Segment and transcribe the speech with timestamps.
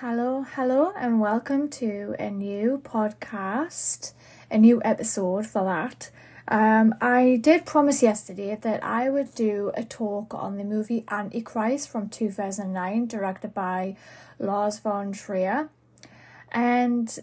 [0.00, 4.14] Hello, hello, and welcome to a new podcast,
[4.50, 6.10] a new episode for that.
[6.48, 11.90] Um, I did promise yesterday that I would do a talk on the movie Antichrist
[11.90, 13.94] from 2009, directed by
[14.38, 15.68] Lars von Trier.
[16.50, 17.18] And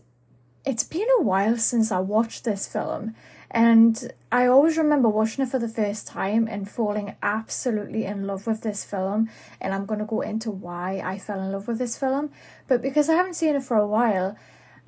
[0.63, 3.15] it's been a while since I watched this film,
[3.49, 8.45] and I always remember watching it for the first time and falling absolutely in love
[8.45, 9.29] with this film.
[9.61, 12.31] And I'm going to go into why I fell in love with this film.
[12.67, 14.37] But because I haven't seen it for a while,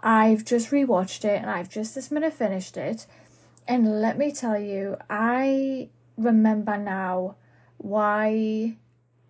[0.01, 3.07] I've just rewatched it and I've just this minute finished it.
[3.65, 7.35] And let me tell you, I remember now
[7.77, 8.75] why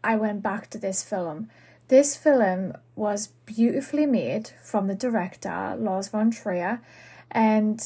[0.03, 1.49] I went back to this film.
[1.87, 6.81] This film was beautifully made from the director, Lars von Trier,
[7.31, 7.79] and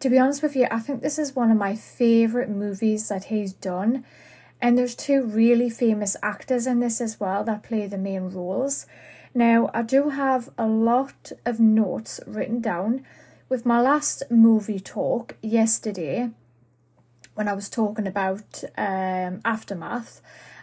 [0.00, 3.24] to be honest with you, I think this is one of my favourite movies that
[3.24, 4.04] he's done.
[4.60, 8.86] And there's two really famous actors in this as well that play the main roles.
[9.34, 13.04] Now, I do have a lot of notes written down
[13.48, 16.30] with my last movie talk yesterday
[17.34, 20.20] when I was talking about um, Aftermath.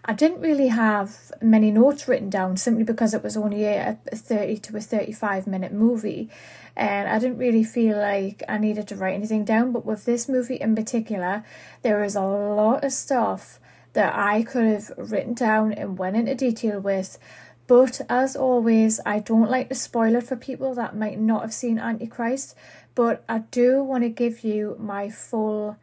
[0.08, 4.16] I didn't really have many notes written down simply because it was only a, a
[4.16, 6.30] 30 to a 35 minute movie
[6.76, 9.72] and I didn't really feel like I needed to write anything down.
[9.72, 11.44] But with this movie in particular,
[11.82, 13.60] there is a lot of stuff
[13.94, 17.18] that I could have written down and went into detail with.
[17.66, 21.54] But as always, I don't like to spoil it for people that might not have
[21.54, 22.56] seen Antichrist.
[22.94, 25.78] But I do want to give you my full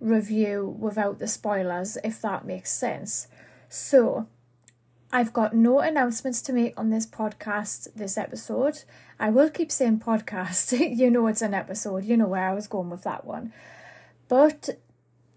[0.00, 3.28] review without the spoilers, if that makes sense.
[3.72, 4.26] So,
[5.12, 8.82] I've got no announcements to make on this podcast this episode.
[9.20, 10.76] I will keep saying podcast.
[10.98, 12.04] you know it's an episode.
[12.04, 13.52] You know where I was going with that one.
[14.26, 14.70] But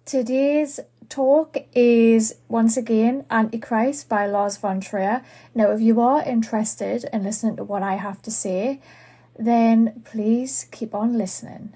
[0.06, 5.22] today's talk is once again Antichrist by Lars von Trier.
[5.54, 8.82] Now, if you are interested in listening to what I have to say,
[9.38, 11.74] then please keep on listening.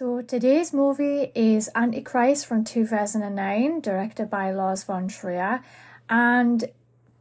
[0.00, 5.60] So today's movie is Antichrist from 2009, directed by Lars von Trier,
[6.08, 6.64] and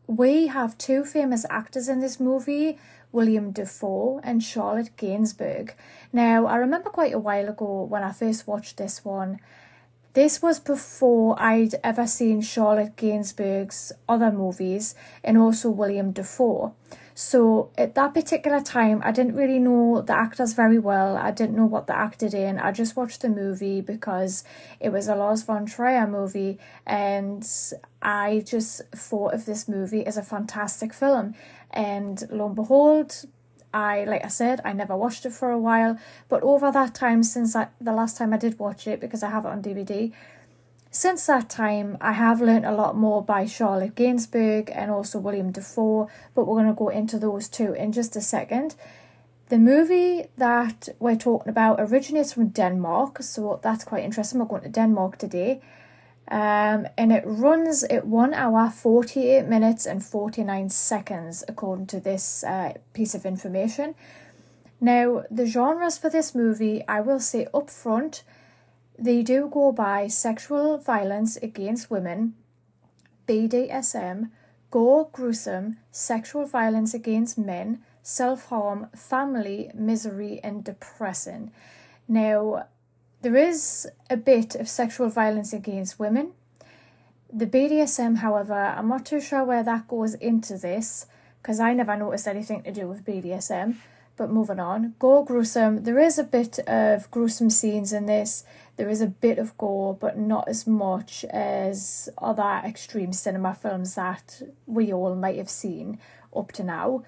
[0.08, 2.80] we have two famous actors in this movie,
[3.12, 5.72] William Dafoe and Charlotte Gainsbourg.
[6.14, 9.42] Now, I remember quite a while ago when I first watched this one,
[10.14, 16.74] this was before I'd ever seen Charlotte Gainsbourg's other movies and also William Dafoe.
[17.22, 21.18] So at that particular time, I didn't really know the actors very well.
[21.18, 22.58] I didn't know what they acted in.
[22.58, 24.46] I just watched the movie because
[24.80, 26.58] it was a Lars von Trier movie,
[26.88, 27.46] and
[28.02, 31.36] I just thought of this movie as a fantastic film.
[31.72, 33.26] And lo and behold,
[33.74, 36.00] I like I said, I never watched it for a while,
[36.30, 39.30] but over that time since I, the last time I did watch it because I
[39.30, 40.14] have it on DVD,
[40.92, 45.52] since that time, I have learnt a lot more by Charlotte Gainsbourg and also William
[45.52, 48.76] Dafoe, but we're going to go into those two in just a second.
[49.50, 54.40] The movie that we're talking about originates from Denmark, so that's quite interesting.
[54.40, 55.62] We're going to Denmark today.
[56.30, 62.44] Um, and it runs at 1 hour 48 minutes and 49 seconds, according to this
[62.44, 63.96] uh, piece of information.
[64.80, 68.24] Now, the genres for this movie, I will say up front,
[69.00, 72.36] they do go by sexual violence against women,
[73.28, 74.30] BDSM,
[74.72, 81.52] gore, gruesome, sexual violence against men, self harm, family, misery, and depressing.
[82.08, 82.68] Now,
[83.22, 86.32] there is a bit of sexual violence against women.
[87.32, 91.06] The BDSM, however, I'm not too sure where that goes into this
[91.42, 93.76] because I never noticed anything to do with BDSM.
[94.20, 95.84] But moving on, gore gruesome.
[95.84, 98.44] There is a bit of gruesome scenes in this.
[98.76, 103.96] There is a bit of gore, but not as much as other extreme cinema films
[103.96, 106.00] that we all might have seen
[106.36, 107.06] up to now.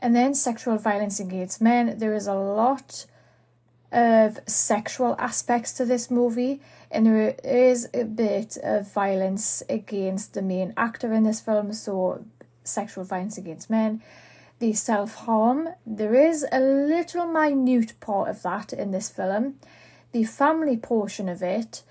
[0.00, 1.96] And then sexual violence against men.
[1.98, 3.06] There is a lot
[3.92, 10.42] of sexual aspects to this movie, and there is a bit of violence against the
[10.42, 12.24] main actor in this film, so
[12.64, 14.02] sexual violence against men
[14.60, 15.70] the self harm.
[15.84, 19.56] There is a little minute part of that in this film.
[20.12, 21.82] The family portion of it.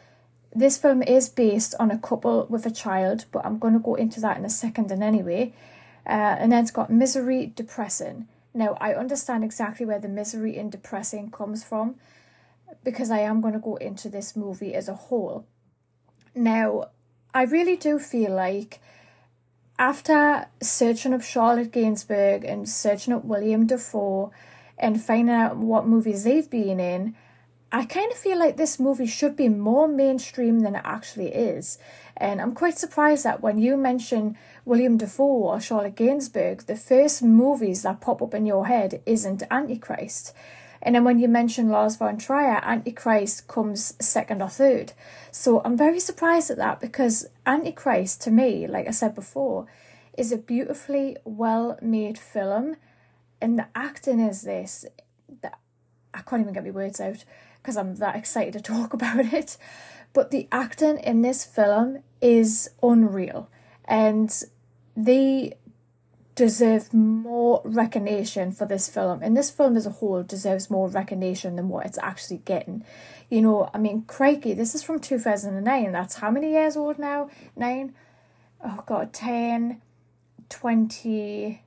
[0.55, 3.95] This film is based on a couple with a child, but I'm going to go
[3.95, 5.53] into that in a second and anyway.
[6.07, 8.27] Uh, and then it's got misery, depressing.
[8.53, 11.95] Now, I understand exactly where the misery and depressing comes from
[12.83, 15.45] because I am going to go into this movie as a whole.
[16.33, 16.89] Now,
[17.33, 18.79] I really do feel like
[19.79, 24.29] after searching up Charlotte Gainsbourg and searching up William Dafoe
[24.77, 27.15] and finding out what movies they've been in,
[27.71, 31.77] I kind of feel like this movie should be more mainstream than it actually is.
[32.17, 37.23] And I'm quite surprised that when you mention William Dafoe or Charlotte Gainsbourg, the first
[37.23, 40.33] movies that pop up in your head isn't Antichrist.
[40.81, 44.93] And then when you mention Lars von Trier, Antichrist comes second or third.
[45.31, 49.67] So I'm very surprised at that because Antichrist, to me, like I said before,
[50.17, 52.77] is a beautifully well made film.
[53.41, 54.85] And the acting is this.
[56.13, 57.23] I can't even get my words out
[57.61, 59.57] because I'm that excited to talk about it.
[60.13, 63.49] But the acting in this film is unreal.
[63.85, 64.31] And
[64.95, 65.55] they
[66.39, 69.21] deserve more recognition for this film.
[69.21, 72.85] And this film as a whole deserves more recognition than what it's actually getting.
[73.29, 75.91] You know, I mean, crikey, this is from 2009.
[75.91, 77.29] That's how many years old now?
[77.57, 77.93] Nine?
[78.63, 79.81] Oh, God, 10,
[80.47, 81.61] 20,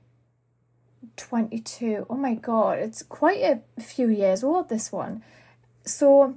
[1.17, 2.07] 22.
[2.09, 5.23] Oh, my God, it's quite a few years old, this one.
[5.85, 6.35] So,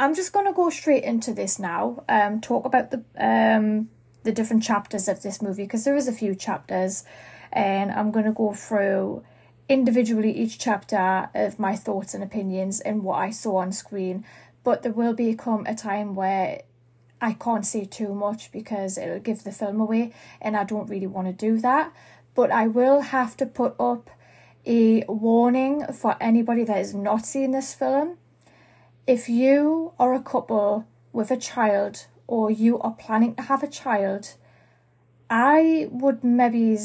[0.00, 3.88] I'm just going to go straight into this now, um, talk about the um,
[4.24, 7.04] the different chapters of this movie because there is a few chapters
[7.52, 9.22] and I'm going to go through
[9.68, 14.24] individually each chapter of my thoughts and opinions and what I saw on screen.
[14.64, 16.62] But there will become a time where
[17.20, 21.06] I can't say too much because it'll give the film away and I don't really
[21.06, 21.92] want to do that.
[22.34, 24.10] But I will have to put up
[24.66, 28.18] a warning for anybody that is not seen this film.
[29.06, 33.68] If you are a couple with a child or you are planning to have a
[33.68, 34.34] child,
[35.28, 36.78] I would maybe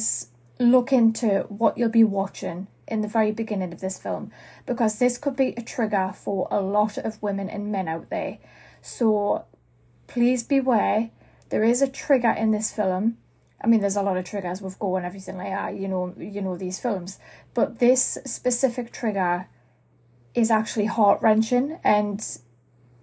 [0.60, 4.32] look into what you'll be watching in the very beginning of this film
[4.66, 8.40] because this could be a trigger for a lot of women and men out there.
[8.82, 9.46] So
[10.08, 11.12] please beware.
[11.50, 13.18] There is a trigger in this film.
[13.62, 15.76] I mean, there's a lot of triggers with go and everything like that.
[15.76, 17.20] You know, you know these films,
[17.54, 19.48] but this specific trigger
[20.34, 22.40] is actually heart wrenching and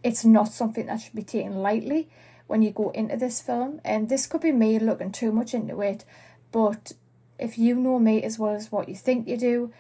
[0.02, 2.08] it's not something that should be taken lightly
[2.46, 3.80] when you go into this film.
[3.84, 6.04] And this could be me looking too much into it,
[6.52, 6.92] but
[7.38, 9.72] if you know me as well as what you think you do,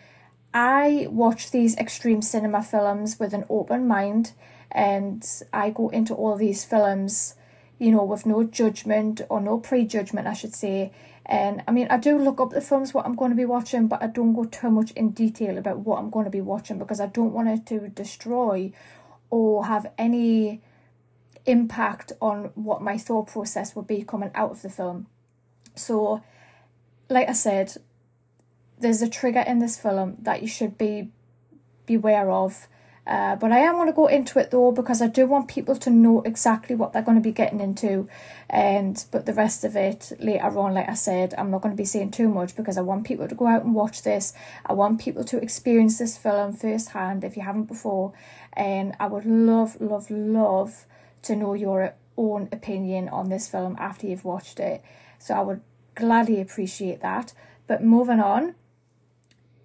[0.52, 4.32] I watch these extreme cinema films with an open mind
[4.70, 7.34] and I go into all these films,
[7.78, 10.92] you know, with no judgment or no prejudgment, I should say.
[11.24, 13.88] And I mean, I do look up the films what I'm going to be watching,
[13.88, 16.78] but I don't go too much in detail about what I'm going to be watching
[16.78, 18.72] because I don't want it to destroy
[19.30, 20.60] or have any
[21.46, 25.06] impact on what my thought process would be coming out of the film.
[25.74, 26.22] So,
[27.08, 27.76] like I said,
[28.78, 31.10] there's a trigger in this film that you should be
[31.86, 32.68] beware of.
[33.06, 35.76] Uh, but I am going to go into it though because I do want people
[35.76, 38.08] to know exactly what they're going to be getting into,
[38.50, 41.80] and but the rest of it later on, like I said, I'm not going to
[41.80, 44.34] be saying too much because I want people to go out and watch this.
[44.64, 48.12] I want people to experience this film firsthand if you haven't before,
[48.56, 50.86] and I would love, love, love
[51.22, 54.82] to know your own opinion on this film after you've watched it.
[55.18, 55.60] So I would
[55.94, 57.34] gladly appreciate that.
[57.66, 58.54] But moving on,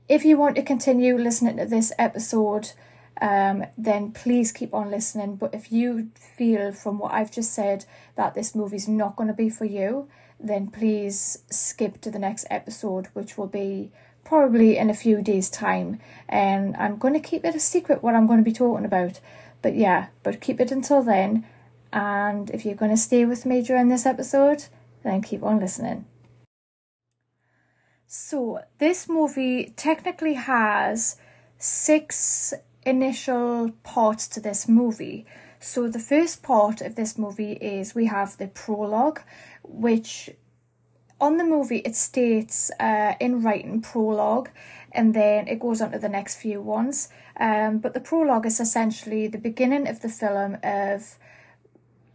[0.10, 2.72] if you want to continue listening to this episode,
[3.22, 5.36] um, then please keep on listening.
[5.36, 7.86] But if you feel from what I've just said
[8.16, 10.10] that this movie's not going to be for you,
[10.40, 13.92] then please skip to the next episode, which will be
[14.32, 16.00] probably in a few days' time.
[16.30, 19.20] And I'm going to keep it a secret what I'm going to be talking about.
[19.62, 21.46] But yeah, but keep it until then.
[21.92, 24.68] And if you're going to stay with me during this episode,
[25.04, 26.06] then keep on listening.
[28.08, 31.18] So, this movie technically has
[31.58, 32.54] six
[32.86, 35.26] initial parts to this movie.
[35.60, 39.20] So, the first part of this movie is we have the prologue,
[39.64, 40.30] which
[41.22, 44.50] on the movie it states uh, in writing prologue
[44.92, 47.08] and then it goes on to the next few ones.
[47.40, 51.18] Um, but the prologue is essentially the beginning of the film of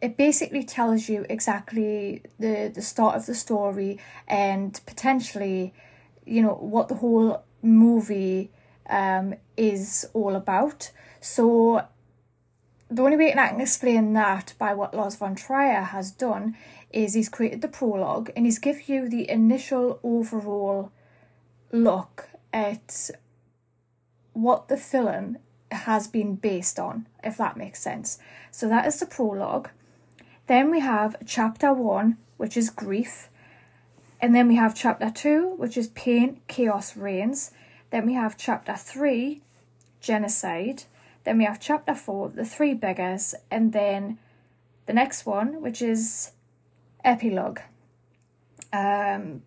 [0.02, 3.98] it basically tells you exactly the the start of the story
[4.28, 5.72] and potentially
[6.26, 8.50] you know what the whole movie
[8.90, 11.82] um is all about so
[12.88, 16.56] the only way I can explain that by what Lars von Trier has done
[16.92, 20.90] is he's created the prologue and he's give you the initial overall
[21.72, 23.10] look at
[24.32, 25.38] what the film
[25.70, 28.18] has been based on, if that makes sense.
[28.50, 29.70] So that is the prologue.
[30.46, 33.28] Then we have chapter one, which is grief.
[34.20, 37.50] And then we have chapter two, which is pain, chaos reigns.
[37.90, 39.42] Then we have chapter three,
[40.00, 40.84] genocide.
[41.24, 43.34] Then we have chapter four, the three beggars.
[43.50, 44.18] And then
[44.86, 46.30] the next one, which is
[47.06, 47.60] epilogue.
[48.72, 49.42] Um,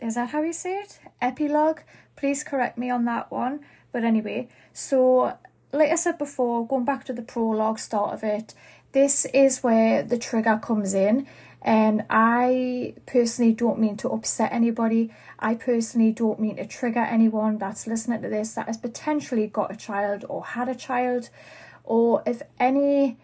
[0.00, 0.98] is that how you say it?
[1.20, 1.80] Epilogue?
[2.16, 3.60] Please correct me on that one.
[3.92, 5.38] But anyway, so
[5.72, 8.54] like I said before, going back to the prologue start of it,
[8.92, 11.26] this is where the trigger comes in.
[11.62, 15.12] And I personally don't mean to upset anybody.
[15.38, 19.72] I personally don't mean to trigger anyone that's listening to this that has potentially got
[19.72, 21.28] a child or had a child,
[21.82, 23.18] or if any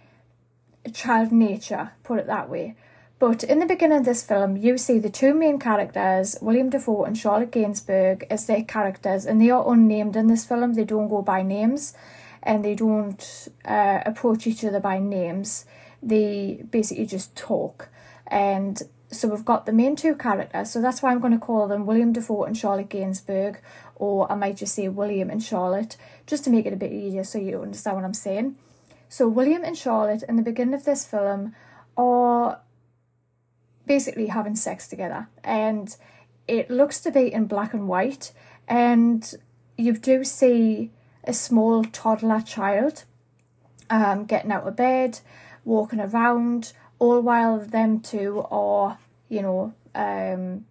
[0.91, 2.75] child nature, put it that way.
[3.19, 7.05] But in the beginning of this film, you see the two main characters, William Dafoe
[7.05, 10.75] and Charlotte Gainsbourg, as their characters, and they are unnamed in this film.
[10.75, 11.95] They don't go by names
[12.43, 15.67] and they don't uh, approach each other by names.
[16.03, 17.91] They basically just talk.
[18.27, 21.69] And so we've got the main two characters, so that's why I'm going to call
[21.69, 23.59] them William Dafoe and Charlotte Gainsbourg,
[23.95, 25.97] or I might just say William and Charlotte,
[26.27, 28.57] just to make it a bit easier so you understand what I'm saying.
[29.13, 31.55] So, William and Charlotte in the beginning of this film
[31.99, 32.61] are
[33.87, 35.95] basically having sex together, and
[36.49, 38.33] it looks to be in black and white,
[38.67, 39.35] and
[39.77, 40.93] you do see
[41.25, 43.05] a small toddler child
[43.91, 45.21] um, getting out of bed,
[45.63, 48.97] walking around, all while them two are,
[49.29, 50.65] you know, um,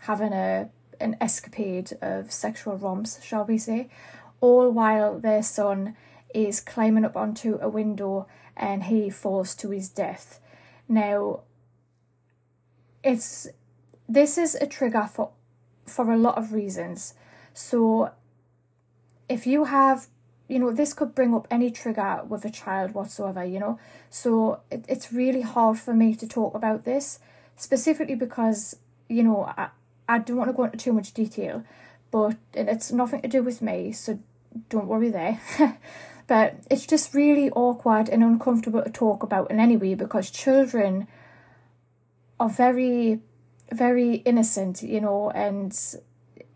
[0.00, 0.68] having a
[1.00, 3.88] an escapade of sexual romps, shall we say,
[4.42, 5.96] all while their son
[6.36, 8.26] is climbing up onto a window
[8.56, 10.38] and he falls to his death.
[10.86, 11.40] Now,
[13.02, 13.48] it's
[14.08, 15.30] this is a trigger for
[15.86, 17.14] for a lot of reasons.
[17.54, 18.10] So,
[19.28, 20.08] if you have
[20.48, 24.60] you know this could bring up any trigger with a child whatsoever you know so
[24.70, 27.18] it, it's really hard for me to talk about this
[27.56, 28.76] specifically because
[29.08, 29.70] you know I,
[30.08, 31.64] I don't want to go into too much detail
[32.12, 34.20] but it's nothing to do with me so
[34.68, 35.40] don't worry there
[36.26, 41.06] but it's just really awkward and uncomfortable to talk about in any way because children
[42.38, 43.20] are very
[43.72, 45.96] very innocent you know and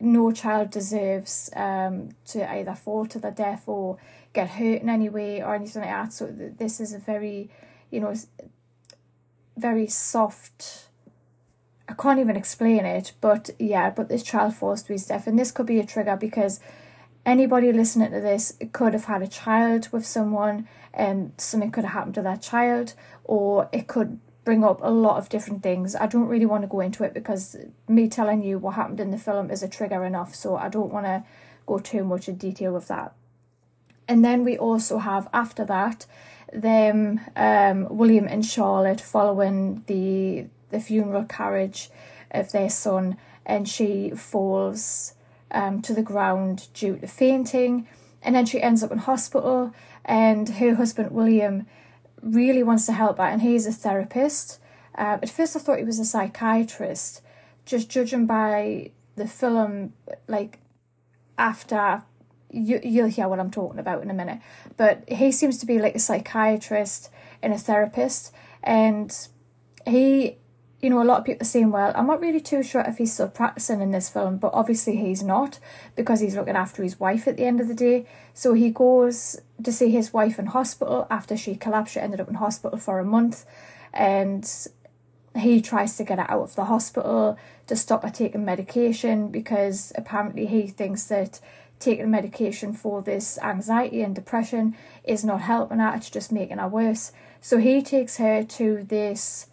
[0.00, 3.98] no child deserves um, to either fall to their death or
[4.32, 6.12] get hurt in any way or anything like that.
[6.12, 7.50] So th- this is a very,
[7.90, 8.14] you know,
[9.56, 10.88] very soft.
[11.88, 15.38] I can't even explain it, but yeah, but this child falls to his death, and
[15.38, 16.60] this could be a trigger because
[17.30, 21.92] anybody listening to this could have had a child with someone, and something could have
[21.92, 22.94] happened to that child,
[23.25, 25.94] or it could bring up a lot of different things.
[25.94, 27.56] I don't really want to go into it because
[27.87, 30.92] me telling you what happened in the film is a trigger enough, so I don't
[30.92, 31.22] want to
[31.66, 33.14] go too much in detail with that.
[34.08, 36.06] And then we also have after that
[36.52, 41.90] them um, William and Charlotte following the the funeral carriage
[42.32, 45.14] of their son, and she falls
[45.50, 47.87] um, to the ground due to fainting,
[48.23, 51.66] and then she ends up in hospital, and her husband William
[52.23, 54.61] really wants to help her, and he's a therapist.
[54.97, 57.23] Uh, at first, I thought he was a psychiatrist,
[57.64, 59.92] just judging by the film.
[60.28, 60.59] Like
[61.38, 62.02] after
[62.50, 64.40] you, you'll hear what I'm talking about in a minute,
[64.76, 67.11] but he seems to be like a psychiatrist
[67.42, 69.28] and a therapist, and
[69.87, 70.37] he
[70.82, 72.96] you know, a lot of people are saying, well, I'm not really too sure if
[72.96, 75.58] he's still practicing in this film, but obviously he's not
[75.94, 78.06] because he's looking after his wife at the end of the day.
[78.32, 81.94] So he goes to see his wife in hospital after she collapsed.
[81.94, 83.44] She ended up in hospital for a month
[83.92, 84.50] and
[85.37, 89.92] he tries to get her out of the hospital to stop her taking medication because
[89.96, 91.40] apparently he thinks that
[91.78, 96.68] taking medication for this anxiety and depression is not helping her, it's just making her
[96.68, 97.12] worse.
[97.40, 99.46] So he takes her to this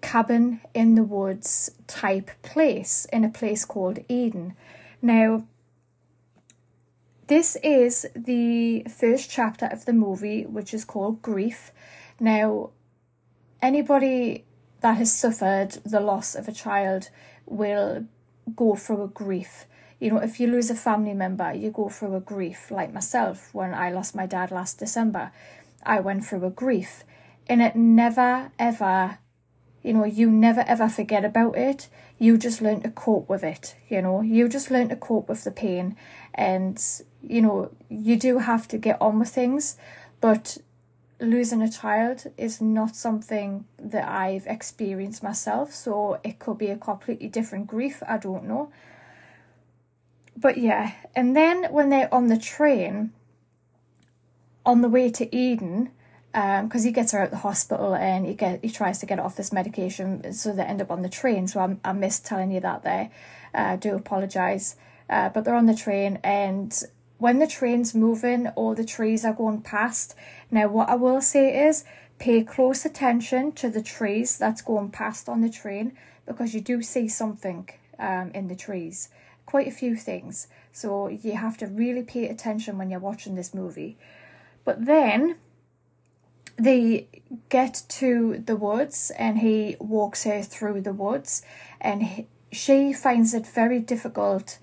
[0.00, 4.54] cabin in the woods type place in a place called Eden.
[5.02, 5.44] Now,
[7.26, 11.72] this is the first chapter of the movie, which is called Grief.
[12.20, 12.70] Now,
[13.62, 14.44] anybody
[14.80, 17.08] that has suffered the loss of a child
[17.46, 18.06] will
[18.54, 19.64] go through a grief.
[19.98, 22.70] You know, if you lose a family member, you go through a grief.
[22.70, 25.32] Like myself, when I lost my dad last December,
[25.82, 27.04] I went through a grief.
[27.48, 29.18] And it never, ever
[29.84, 31.88] you know, you never ever forget about it.
[32.18, 35.44] You just learn to cope with it, you know, you just learn to cope with
[35.44, 35.96] the pain.
[36.34, 36.82] And,
[37.22, 39.76] you know, you do have to get on with things,
[40.20, 40.58] but
[41.20, 45.72] losing a child is not something that I've experienced myself.
[45.72, 48.02] So it could be a completely different grief.
[48.08, 48.70] I don't know.
[50.36, 53.12] But yeah, and then when they're on the train,
[54.66, 55.90] on the way to Eden,
[56.34, 59.20] because um, he gets her out the hospital and he get he tries to get
[59.20, 61.46] off this medication, so they end up on the train.
[61.46, 63.10] So I'm, I missed telling you that there.
[63.54, 64.74] Uh, I do apologise,
[65.08, 66.76] uh, but they're on the train and
[67.18, 70.16] when the train's moving all the trees are going past.
[70.50, 71.84] Now, what I will say is
[72.18, 75.92] pay close attention to the trees that's going past on the train
[76.26, 79.08] because you do see something um, in the trees,
[79.46, 80.48] quite a few things.
[80.72, 83.96] So you have to really pay attention when you're watching this movie.
[84.64, 85.36] But then
[86.56, 87.08] they
[87.48, 91.42] get to the woods and he walks her through the woods
[91.80, 94.58] and he, she finds it very difficult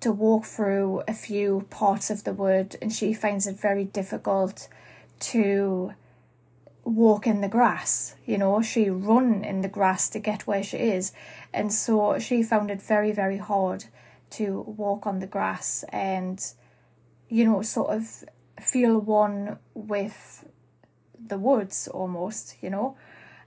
[0.00, 4.68] to walk through a few parts of the wood and she finds it very difficult
[5.18, 5.92] to
[6.84, 10.76] walk in the grass you know she run in the grass to get where she
[10.76, 11.12] is.
[11.52, 13.84] And so she found it very very hard
[14.30, 16.44] to walk on the grass and
[17.28, 18.24] you know sort of
[18.60, 20.45] feel one with
[21.28, 22.96] the woods almost you know?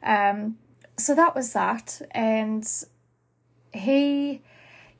[0.04, 0.58] Um
[0.98, 2.02] so that was that.
[2.12, 2.68] And
[3.74, 4.42] he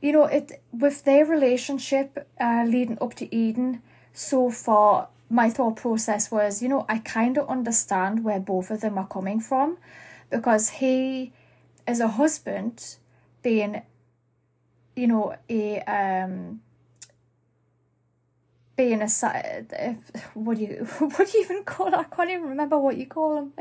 [0.00, 3.82] you know it with their relationship uh, leading up to eden
[4.12, 8.80] so far my thought process was you know i kind of understand where both of
[8.80, 9.76] them are coming from
[10.30, 11.32] because he
[11.86, 12.96] as a husband
[13.42, 13.82] being
[14.96, 16.60] you know a um
[18.80, 19.96] being a
[20.32, 21.94] what do you what do you even call?
[21.94, 23.52] I can't even remember what you call them.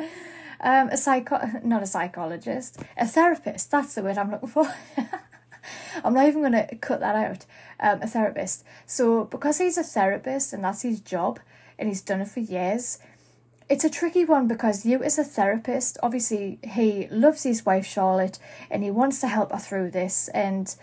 [0.62, 3.70] Um, a psycho, not a psychologist, a therapist.
[3.70, 4.74] That's the word I'm looking for.
[6.04, 7.46] I'm not even going to cut that out.
[7.82, 8.64] Um, a therapist.
[8.86, 11.40] So because he's a therapist and that's his job,
[11.78, 13.00] and he's done it for years,
[13.70, 18.40] it's a tricky one because you as a therapist, obviously he loves his wife Charlotte
[18.72, 20.76] and he wants to help her through this and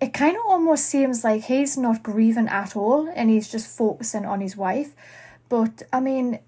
[0.00, 4.26] it kind of almost seems like he's not grieving at all and he's just focusing
[4.26, 4.94] on his wife.
[5.48, 6.40] But I mean,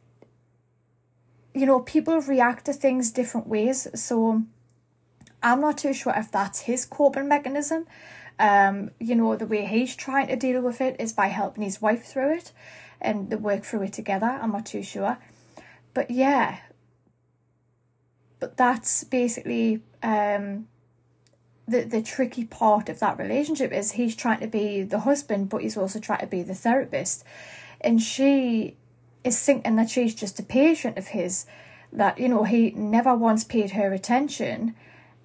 [1.55, 3.89] you know, people react to things different ways.
[3.95, 4.43] So
[5.43, 7.87] I'm not too sure if that's his coping mechanism.
[8.39, 11.81] Um, you know, the way he's trying to deal with it is by helping his
[11.81, 12.53] wife through it
[13.01, 14.27] and they work through it together.
[14.27, 15.19] I'm not too sure.
[15.95, 16.59] But yeah.
[18.41, 20.69] But that's basically um
[21.69, 25.63] the the tricky part of that relationship is he's trying to be the husband but
[25.63, 27.25] he's also trying to be the therapist.
[27.81, 28.77] And she
[29.23, 31.47] is thinking that she's just a patient of his
[31.93, 34.75] that you know he never once paid her attention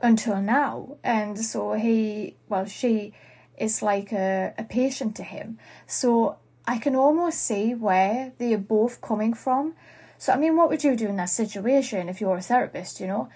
[0.01, 0.97] until now.
[1.03, 3.13] And so he well she
[3.57, 5.57] is like a, a patient to him.
[5.87, 9.73] So i can almost see where they are both coming from.
[10.17, 13.07] So i mean what would you do in that situation if you're a therapist you
[13.07, 13.29] know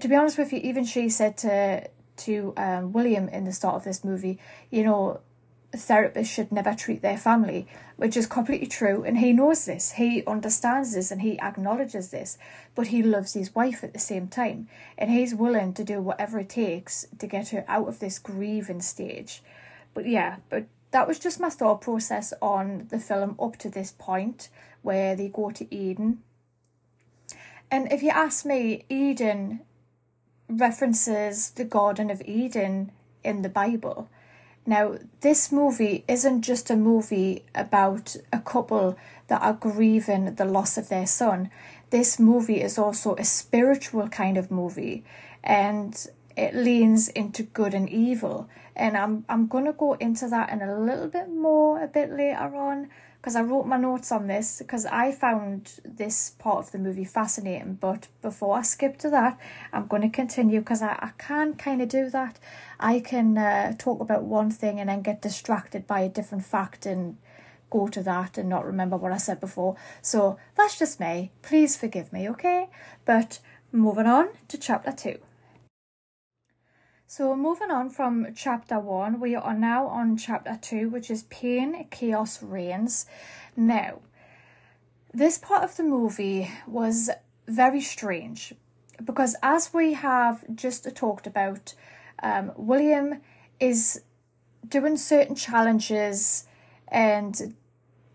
[0.00, 3.74] to be honest with you, even she said to to um, William in the start
[3.74, 4.38] of this movie,
[4.70, 5.20] you know,
[5.72, 9.02] therapists should never treat their family, which is completely true.
[9.02, 12.38] And he knows this, he understands this, and he acknowledges this.
[12.74, 16.38] But he loves his wife at the same time, and he's willing to do whatever
[16.38, 19.42] it takes to get her out of this grieving stage.
[19.94, 23.92] But yeah, but that was just my thought process on the film up to this
[23.98, 24.50] point
[24.82, 26.22] where they go to Eden.
[27.70, 29.60] And if you ask me, Eden
[30.58, 32.92] references the Garden of Eden
[33.24, 34.08] in the Bible.
[34.64, 40.78] Now, this movie isn't just a movie about a couple that are grieving the loss
[40.78, 41.50] of their son.
[41.90, 45.04] This movie is also a spiritual kind of movie
[45.42, 48.48] and it leans into good and evil.
[48.76, 52.54] And I'm I'm gonna go into that in a little bit more a bit later
[52.54, 52.88] on
[53.22, 57.04] because I wrote my notes on this because I found this part of the movie
[57.04, 57.74] fascinating.
[57.74, 59.38] But before I skip to that,
[59.72, 62.40] I'm going to continue because I, I can kind of do that.
[62.80, 66.84] I can uh, talk about one thing and then get distracted by a different fact
[66.84, 67.16] and
[67.70, 69.76] go to that and not remember what I said before.
[70.02, 71.30] So that's just me.
[71.42, 72.70] Please forgive me, okay?
[73.04, 73.38] But
[73.70, 75.18] moving on to chapter two.
[77.14, 81.86] So, moving on from chapter one, we are now on chapter two, which is Pain,
[81.90, 83.04] Chaos Reigns.
[83.54, 83.98] Now,
[85.12, 87.10] this part of the movie was
[87.46, 88.54] very strange
[89.04, 91.74] because, as we have just talked about,
[92.22, 93.20] um, William
[93.60, 94.00] is
[94.66, 96.46] doing certain challenges
[96.88, 97.54] and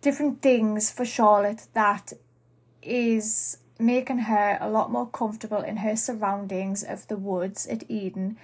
[0.01, 2.13] different things for Charlotte that
[2.81, 8.37] is making her a lot more comfortable in her surroundings of the woods at Eden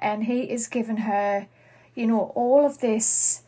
[0.00, 1.46] and he is giving her,
[1.94, 3.42] you know, all of this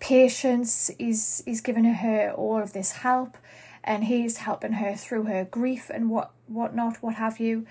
[0.00, 0.90] patience.
[0.98, 3.36] He's he's giving her all of this help,
[3.84, 7.66] and he's helping her through her grief and what whatnot, what have you,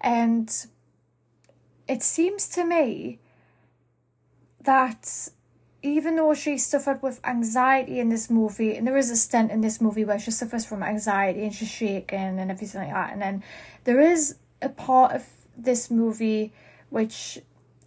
[0.00, 0.66] and
[1.88, 3.18] it seems to me
[4.62, 5.28] that
[5.82, 9.62] even though she suffered with anxiety in this movie, and there is a stint in
[9.62, 13.22] this movie where she suffers from anxiety and she's shaking and everything like that, and
[13.22, 13.42] then
[13.84, 15.26] there is a part of
[15.56, 16.52] this movie
[16.90, 17.38] which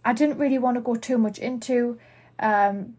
[0.04, 1.98] I didn't really want to go too much into
[2.38, 2.94] um,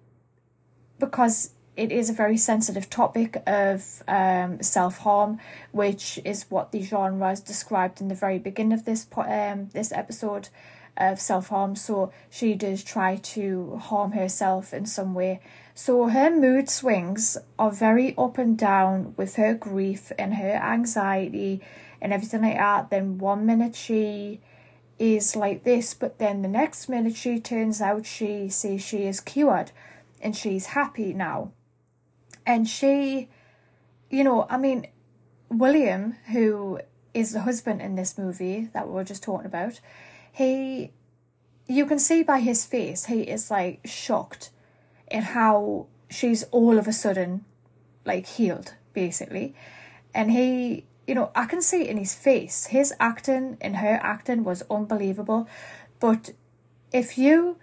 [0.99, 5.39] because it is a very sensitive topic of um, self harm,
[5.71, 9.91] which is what the genre is described in the very beginning of this um, this
[9.91, 10.49] episode.
[10.97, 11.75] of self harm.
[11.75, 15.41] So she does try to harm herself in some way.
[15.73, 21.61] So her mood swings are very up and down with her grief and her anxiety
[22.01, 22.89] and everything like that.
[22.89, 24.39] Then one minute she
[24.97, 29.19] is like this, but then the next minute she turns out she says she is
[29.19, 29.71] cured
[30.21, 31.51] and she's happy now.
[32.45, 33.29] And she,
[34.09, 34.87] you know, I mean,
[35.49, 36.79] William, who
[37.13, 39.79] is the husband in this movie that we were just talking about,
[40.31, 40.91] he,
[41.67, 44.51] you can see by his face, he is like shocked
[45.11, 47.45] at how she's all of a sudden
[48.05, 49.55] like healed, basically.
[50.13, 52.67] And he, you know, I can see it in his face.
[52.67, 55.47] His acting and her acting was unbelievable.
[55.99, 56.31] But
[56.91, 57.57] if you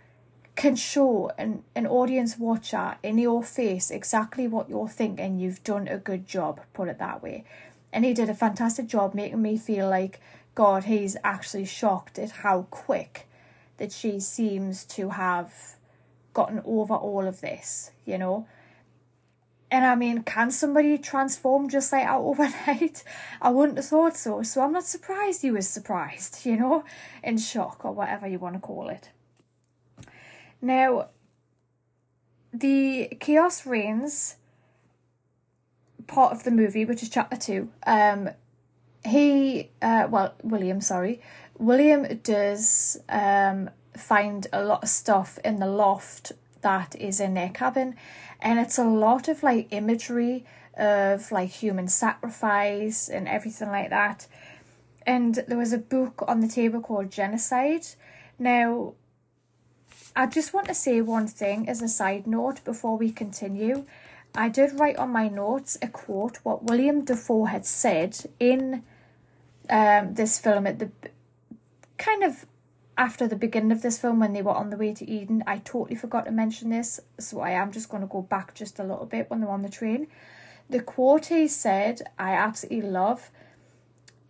[0.55, 5.89] can show an, an audience watcher in your face exactly what you're thinking, you've done
[5.89, 7.45] a good job, put it that way.
[7.93, 10.21] And he did a fantastic job making me feel like,
[10.55, 13.29] God, he's actually shocked at how quick
[13.79, 15.77] that she seems to have
[16.35, 18.47] gotten over all of this, you know.
[19.73, 23.03] And I mean, can somebody transform just like out overnight?
[23.41, 24.43] I wouldn't have thought so.
[24.43, 26.85] So I'm not surprised you was surprised, you know,
[27.25, 29.09] in shock or whatever you want to call it.
[30.61, 31.09] Now,
[32.53, 34.37] the Chaos Reigns
[36.07, 38.29] part of the movie, which is chapter two, um,
[39.07, 41.23] he, uh, well, William, sorry,
[41.59, 46.33] William does um, find a lot of stuff in the loft
[46.63, 47.97] that is in their cabin,
[48.41, 50.45] and it's a lot of like imagery
[50.77, 54.27] of like human sacrifice and everything like that.
[55.07, 57.87] And there was a book on the table called Genocide.
[58.39, 58.95] Now,
[60.15, 63.87] I just want to say one thing as a side note before we continue.
[64.35, 68.83] I did write on my notes a quote what William Dafoe had said in
[69.69, 70.91] um, this film at the
[71.99, 72.47] kind of
[72.97, 75.43] after the beginning of this film when they were on the way to Eden.
[75.47, 78.79] I totally forgot to mention this, so I am just going to go back just
[78.79, 80.07] a little bit when they're on the train.
[80.69, 83.31] The quote he said, I absolutely love,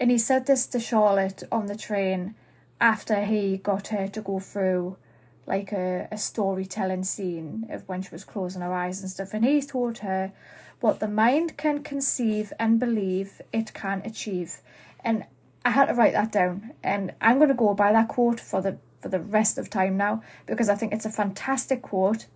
[0.01, 2.35] and he said this to Charlotte on the train
[2.81, 4.97] after he got her to go through
[5.47, 9.45] like a, a storytelling scene of when she was closing her eyes and stuff, and
[9.45, 10.33] he told her
[10.81, 14.61] what the mind can conceive and believe it can achieve.
[15.05, 15.25] And
[15.65, 18.61] I had to write that down, and I'm going to go by that quote for
[18.61, 22.27] the for the rest of time now because I think it's a fantastic quote,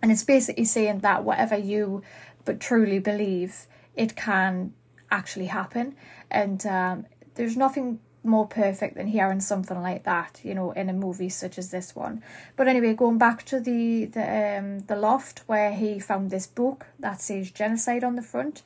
[0.00, 2.02] and it's basically saying that whatever you
[2.44, 4.74] but truly believe, it can
[5.10, 5.94] actually happen,
[6.30, 10.92] and um, there's nothing more perfect than hearing something like that, you know, in a
[10.92, 12.22] movie such as this one.
[12.56, 16.86] But anyway, going back to the the um the loft where he found this book
[17.00, 18.62] that says genocide on the front.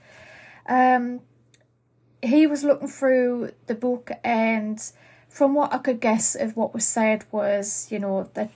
[0.68, 1.20] Um
[2.26, 4.80] he was looking through the book and
[5.28, 8.50] from what I could guess of what was said was, you know, that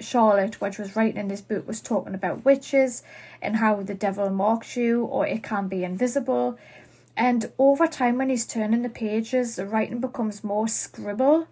[0.00, 3.02] Charlotte, which was writing in this book, was talking about witches
[3.40, 6.58] and how the devil marks you or it can be invisible.
[7.16, 11.48] And over time, when he's turning the pages, the writing becomes more scribble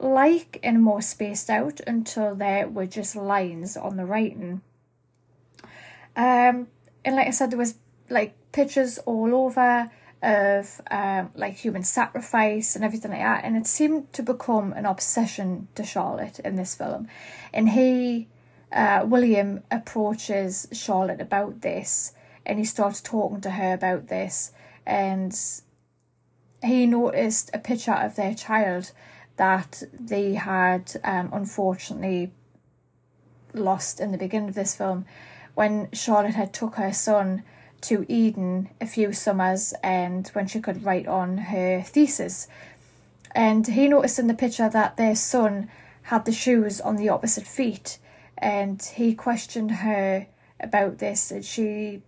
[0.00, 4.62] like and more spaced out until there were just lines on the writing.
[6.16, 6.68] Um,
[7.04, 7.74] and like I said, there was
[8.08, 9.90] like pictures all over
[10.22, 13.44] of um, like human sacrifice and everything like that.
[13.44, 17.08] And it seemed to become an obsession to Charlotte in this film.
[17.52, 18.28] And he,
[18.72, 22.12] uh, William, approaches Charlotte about this
[22.44, 24.52] and he starts talking to her about this.
[24.86, 25.38] And
[26.62, 28.92] he noticed a picture of their child
[29.36, 32.32] that they had um, unfortunately
[33.54, 35.06] lost in the beginning of this film
[35.54, 37.42] when Charlotte had took her son
[37.82, 42.48] to Eden a few summers and when she could write on her thesis.
[43.32, 45.70] And he noticed in the picture that their son
[46.04, 47.98] had the shoes on the opposite feet
[48.38, 50.26] and he questioned her
[50.58, 52.02] about this and she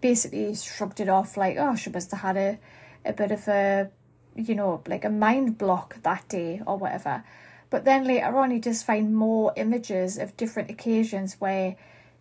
[0.00, 2.58] basically shrugged it off like, oh, she must have had a,
[3.04, 3.90] a bit of a,
[4.36, 7.24] you know, like a mind block that day or whatever.
[7.70, 11.76] But then later on, you just find more images of different occasions where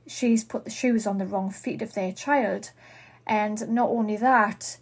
[0.06, 2.72] she's put the shoes on the wrong feet of their child.
[3.28, 4.78] And not only that,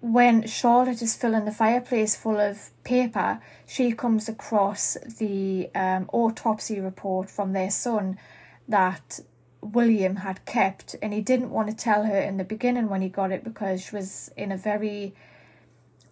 [0.00, 6.80] when Charlotte is filling the fireplace full of paper, she comes across the um, autopsy
[6.80, 8.18] report from their son
[8.68, 9.20] that
[9.62, 13.08] William had kept, and he didn't want to tell her in the beginning when he
[13.08, 15.14] got it because she was in a very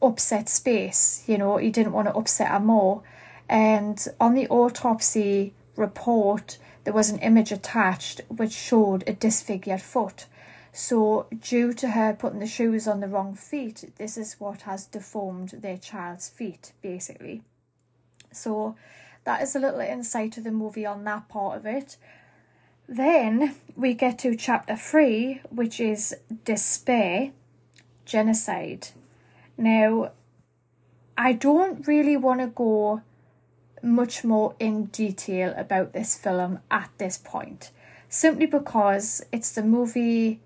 [0.01, 1.25] upset space.
[1.27, 3.03] You know, he didn't want to upset her more.
[3.49, 10.27] And on the autopsy report, there was an image attached which showed a disfigured foot.
[10.77, 14.87] So, due to her putting the shoes on the wrong feet, this is what has
[14.87, 17.43] deformed their child's feet, basically.
[18.33, 18.75] So,
[19.23, 21.97] that is a little insight of the movie on that part of it.
[22.89, 26.13] Then we get to chapter three, which is
[26.45, 27.31] despair,
[28.05, 28.89] genocide.
[29.57, 30.11] Now,
[31.17, 33.01] I don't really want to go
[33.81, 37.71] much more in detail about this film at this point,
[38.09, 40.41] simply because it's the movie.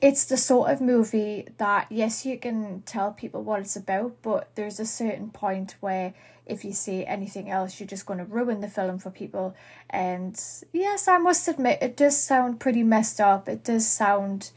[0.00, 4.48] It's the sort of movie that, yes, you can tell people what it's about, but
[4.54, 6.14] there's a certain point where
[6.46, 9.56] if you say anything else, you're just going to ruin the film for people.
[9.90, 10.40] And
[10.72, 13.48] yes, I must admit, it does sound pretty messed up.
[13.48, 14.52] It does sound,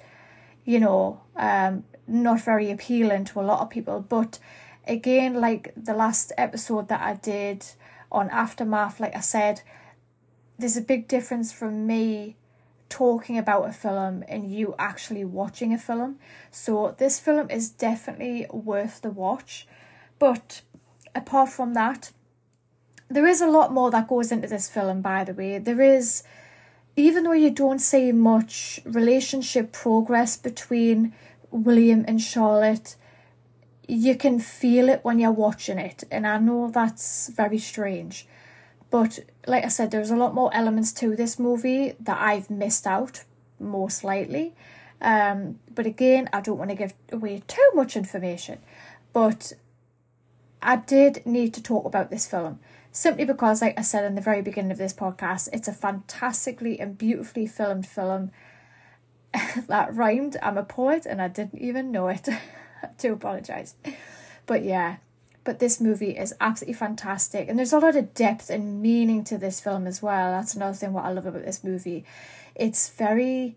[0.63, 3.99] you know, um, not very appealing to a lot of people.
[3.99, 4.37] But
[4.87, 7.65] again, like the last episode that I did
[8.11, 9.61] on Aftermath, like I said,
[10.59, 12.35] there's a big difference from me
[12.91, 16.19] talking about a film and you actually watching a film.
[16.51, 19.65] So this film is definitely worth the watch.
[20.19, 20.61] But
[21.15, 22.11] apart from that,
[23.09, 25.57] there is a lot more that goes into this film, by the way.
[25.57, 26.23] There is,
[26.95, 31.13] even though you don't see much relationship progress between
[31.49, 32.95] William and Charlotte,
[33.87, 36.03] you can feel it when you're watching it.
[36.11, 38.27] And I know that's very strange.
[38.91, 42.85] But like I said, there's a lot more elements to this movie that I've missed
[42.85, 43.23] out,
[43.59, 44.53] most likely.
[45.01, 48.59] Um, but again, I don't want to give away too much information.
[49.13, 49.53] But
[50.61, 52.59] I did need to talk about this film
[52.91, 56.79] simply because, like I said in the very beginning of this podcast, it's a fantastically
[56.79, 58.31] and beautifully filmed film
[59.67, 60.37] that rhymed.
[60.43, 62.27] I'm a poet and I didn't even know it.
[62.99, 63.75] to apologize.
[64.45, 64.97] But yeah,
[65.43, 69.37] but this movie is absolutely fantastic and there's a lot of depth and meaning to
[69.37, 70.31] this film as well.
[70.31, 72.05] That's another thing what I love about this movie.
[72.55, 73.55] It's very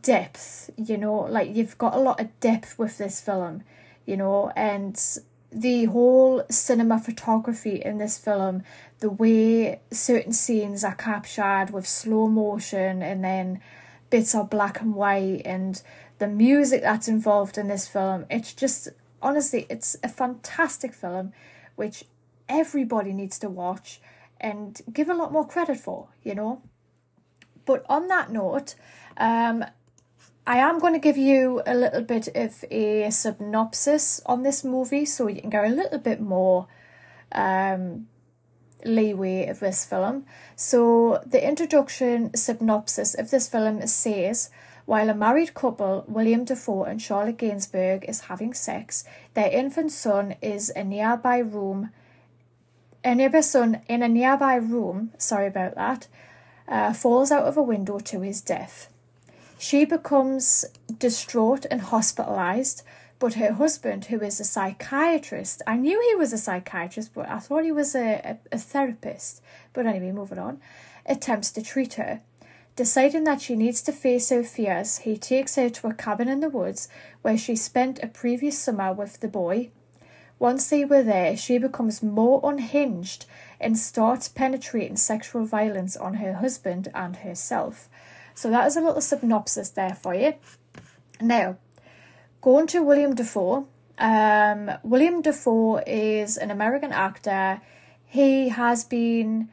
[0.00, 3.64] depth, you know, like you've got a lot of depth with this film,
[4.06, 5.00] you know, and
[5.50, 8.62] the whole cinema photography in this film,
[9.00, 13.60] the way certain scenes are captured with slow motion and then
[14.10, 15.82] bits are black and white and
[16.18, 18.88] the music that's involved in this film, it's just
[19.22, 21.32] honestly, it's a fantastic film
[21.76, 22.04] which
[22.48, 24.00] everybody needs to watch
[24.40, 26.60] and give a lot more credit for, you know.
[27.64, 28.74] But on that note,
[29.16, 29.64] um,
[30.46, 35.04] I am going to give you a little bit of a synopsis on this movie
[35.04, 36.66] so you can get a little bit more
[37.30, 38.08] um,
[38.84, 40.26] leeway of this film.
[40.56, 44.50] So, the introduction synopsis of this film says
[44.84, 50.34] while a married couple, William Dafoe and Charlotte Gainsbourg, is having sex, their infant son
[50.42, 51.90] is in a nearby room.
[53.04, 56.08] A neighbour son in a nearby room, sorry about that,
[56.68, 58.88] uh, falls out of a window to his death.
[59.58, 60.64] She becomes
[60.98, 62.82] distraught and hospitalized,
[63.20, 67.38] but her husband, who is a psychiatrist, I knew he was a psychiatrist, but I
[67.38, 69.40] thought he was a, a, a therapist.
[69.72, 70.60] But anyway, moving on,
[71.06, 72.22] attempts to treat her.
[72.74, 76.40] Deciding that she needs to face her fears, he takes her to a cabin in
[76.40, 76.88] the woods
[77.20, 79.70] where she spent a previous summer with the boy.
[80.38, 83.26] Once they were there, she becomes more unhinged
[83.60, 87.88] and starts penetrating sexual violence on her husband and herself.
[88.34, 90.34] So that is a little synopsis there for you.
[91.20, 91.58] Now,
[92.40, 93.68] going to William Dafoe.
[93.98, 97.60] Um, William Dafoe is an American actor.
[98.06, 99.50] He has been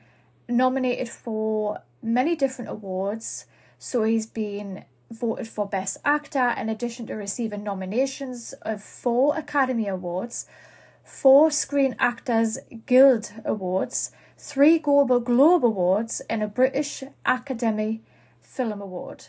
[0.48, 3.46] nominated for many different awards.
[3.78, 9.88] So he's been voted for Best Actor in addition to receiving nominations of four Academy
[9.88, 10.46] Awards,
[11.04, 18.02] four Screen Actors Guild Awards, three Global Globe Awards, and a British Academy
[18.40, 19.28] Film Award.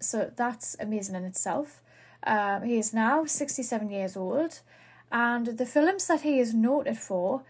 [0.00, 1.82] So that's amazing in itself.
[2.24, 4.60] Um, he is now 67 years old,
[5.10, 7.42] and the films that he is noted for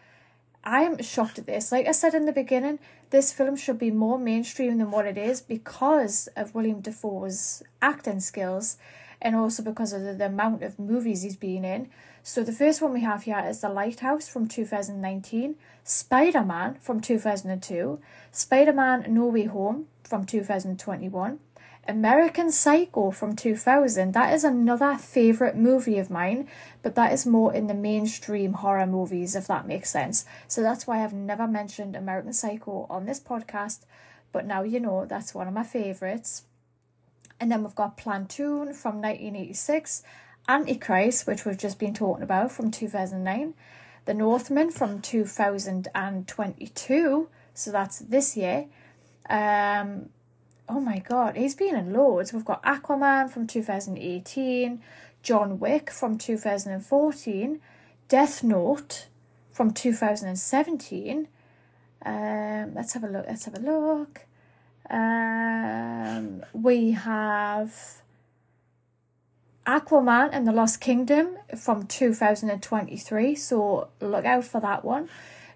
[0.64, 1.72] I am shocked at this.
[1.72, 2.78] Like I said in the beginning,
[3.10, 8.20] this film should be more mainstream than what it is because of William Dafoe's acting
[8.20, 8.76] skills
[9.20, 11.88] and also because of the, the amount of movies he's been in.
[12.22, 17.00] So the first one we have here is The Lighthouse from 2019, Spider Man from
[17.00, 17.98] 2002,
[18.30, 21.40] Spider Man No Way Home from 2021,
[21.88, 24.12] American Psycho from 2000.
[24.12, 26.46] That is another favourite movie of mine,
[26.80, 30.24] but that is more in the mainstream horror movies, if that makes sense.
[30.46, 33.80] So that's why I've never mentioned American Psycho on this podcast,
[34.30, 36.44] but now you know that's one of my favourites.
[37.40, 40.04] And then we've got Platoon from 1986,
[40.48, 43.54] Antichrist, which we've just been talking about from 2009,
[44.04, 48.66] The Northman from 2022, so that's this year.
[49.28, 50.10] Um,
[50.74, 52.32] oh my god, he's been in loads.
[52.32, 54.80] We've got Aquaman from 2018,
[55.22, 57.60] John Wick from 2014,
[58.08, 59.06] Death Note
[59.50, 61.28] from 2017.
[62.06, 63.26] Um, let's have a look.
[63.28, 64.22] Let's have a look.
[64.88, 68.02] Um, we have
[69.66, 75.10] Aquaman and the Lost Kingdom from 2023, so look out for that one.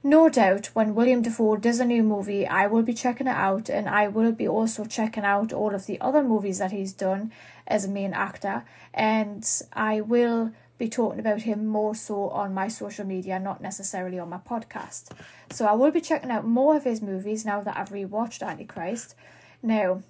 [0.07, 3.69] No doubt, when William Dafoe does a new movie, I will be checking it out,
[3.69, 7.33] and I will be also checking out all of the other movies that he's done
[7.67, 8.65] as a main actor,
[8.95, 14.17] and I will be talking about him more so on my social media, not necessarily
[14.17, 15.11] on my podcast.
[15.51, 19.17] So I will be checking out more of his movies now that I've rewatched Antichrist.
[19.61, 20.05] Now,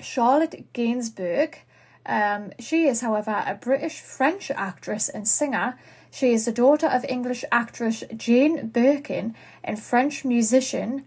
[0.00, 1.58] Charlotte Gainsbourg,
[2.06, 5.78] um, she is, however, a British French actress and singer.
[6.10, 11.04] She is the daughter of English actress Jane Birkin and French musician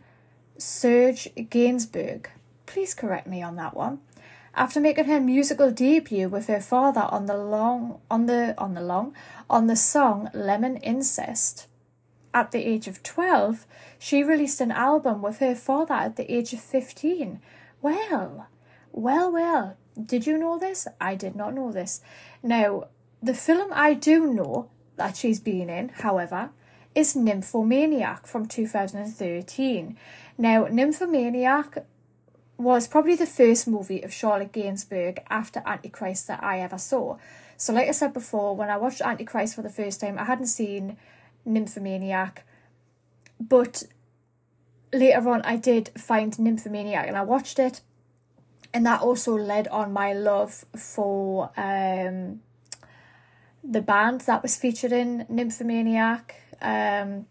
[0.58, 2.28] Serge Gainsbourg.
[2.66, 4.00] Please correct me on that one.
[4.56, 8.82] After making her musical debut with her father on the long on the on the
[8.82, 9.14] long
[9.50, 11.68] on the song Lemon Incest.
[12.36, 13.68] At the age of 12,
[14.00, 17.40] she released an album with her father at the age of 15.
[17.82, 18.48] Well,
[18.92, 20.88] well, well, did you know this?
[21.00, 22.02] I did not know this.
[22.42, 22.86] Now,
[23.22, 26.52] the film I do know that she's been in, however,
[26.96, 29.98] is Nymphomaniac from 2013.
[30.38, 31.86] Now, Nymphomaniac
[32.58, 37.18] was probably the first movie of Charlotte Gainsbourg after Antichrist that I ever saw.
[37.58, 40.48] So, like I said before, when I watched Antichrist for the first time, I hadn't
[40.48, 40.98] seen
[41.46, 42.46] Nymphomaniac,
[43.40, 43.84] but
[44.92, 47.82] later on I did find Nymphomaniac and I watched it,
[48.74, 52.42] and that also led on my love for um,
[53.64, 56.36] the band that was featured in Nymphomaniac.
[56.62, 57.28] Um,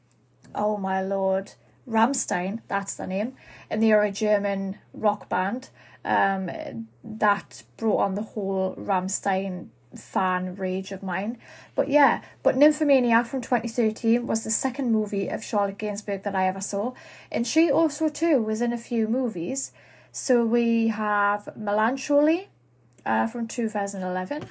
[0.54, 1.52] oh my lord,
[1.88, 3.34] Rammstein, that's the name,
[3.68, 5.70] and they are a German rock band
[6.04, 11.38] um, that brought on the whole Rammstein fan rage of mine.
[11.74, 16.46] But yeah, but Nymphomaniac from 2013 was the second movie of Charlotte Gainsbourg that I
[16.46, 16.94] ever saw,
[17.30, 19.72] and she also too was in a few movies.
[20.12, 22.48] So we have Melancholy
[23.06, 24.46] uh, from 2011.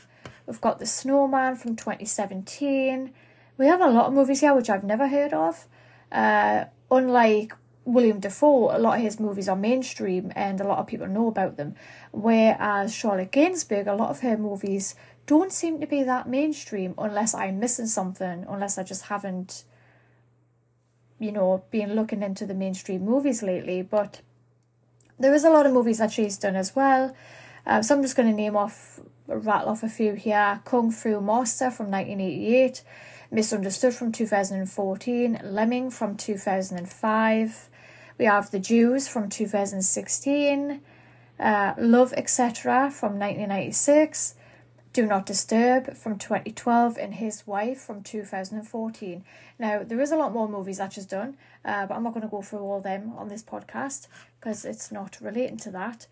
[0.52, 3.14] We've got The Snowman from 2017.
[3.58, 5.66] We have a lot of movies here which I've never heard of.
[6.12, 7.54] Uh, unlike
[7.86, 11.30] William Dafoe, a lot of his movies are mainstream and a lot of people know
[11.30, 11.76] about them.
[12.12, 14.94] Whereas Charlotte Gainsbourg, a lot of her movies
[15.26, 19.64] don't seem to be that mainstream unless I'm missing something, unless I just haven't,
[21.18, 23.84] you know, been looking into the mainstream movies lately.
[23.84, 24.20] But
[25.18, 27.16] there is a lot of movies that she's done as well.
[27.66, 29.00] Um, so I'm just going to name off,
[29.38, 30.62] rattle off a few here.
[30.66, 32.84] Kung Fu Master from 1988.
[33.34, 37.70] Misunderstood from 2014, Lemming from 2005.
[38.18, 40.82] We have The Jews from 2016,
[41.40, 42.92] uh, Love, etc.
[42.92, 44.36] from 1996,
[44.92, 49.24] Do Not Disturb from 2012, and His Wife from 2014.
[49.58, 52.24] Now, there is a lot more movies that she's done, uh, but I'm not going
[52.24, 54.08] to go through all them on this podcast
[54.42, 56.08] because it's not relating to that.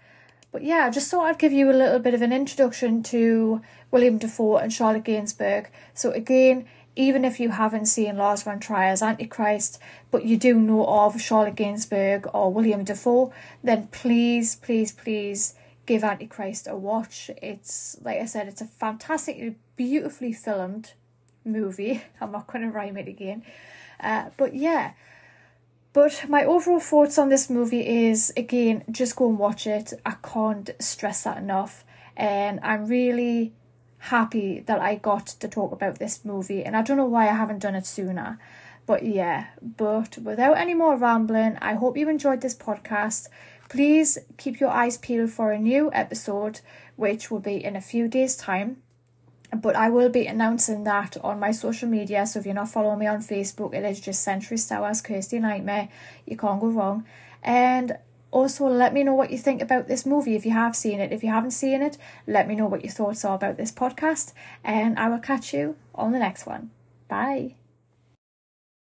[0.51, 4.17] But yeah, just thought I'd give you a little bit of an introduction to William
[4.17, 5.67] Dafoe and Charlotte Gainsbourg.
[5.93, 9.79] So again, even if you haven't seen Lars von Trier's Antichrist,
[10.11, 13.31] but you do know of Charlotte Gainsbourg or William Dafoe,
[13.63, 15.53] then please, please, please
[15.85, 17.29] give Antichrist a watch.
[17.41, 20.93] It's, like I said, it's a fantastically, beautifully filmed
[21.45, 22.03] movie.
[22.21, 23.43] I'm not going to rhyme it again.
[23.99, 24.93] Uh, but yeah.
[25.91, 29.93] But my overall thoughts on this movie is again, just go and watch it.
[30.05, 31.83] I can't stress that enough.
[32.15, 33.53] And I'm really
[33.99, 37.33] happy that I got to talk about this movie, and I don't know why I
[37.33, 38.39] haven't done it sooner.
[38.85, 43.27] But yeah, but without any more rambling, I hope you enjoyed this podcast.
[43.69, 46.61] Please keep your eyes peeled for a new episode,
[46.95, 48.81] which will be in a few days' time.
[49.55, 52.25] But I will be announcing that on my social media.
[52.25, 55.89] So if you're not following me on Facebook, it is just Century Stars Kirsty Nightmare.
[56.25, 57.05] You can't go wrong.
[57.41, 57.97] And
[58.31, 61.11] also let me know what you think about this movie if you have seen it.
[61.11, 64.33] If you haven't seen it, let me know what your thoughts are about this podcast,
[64.63, 66.71] and I will catch you on the next one.
[67.07, 67.58] Bye.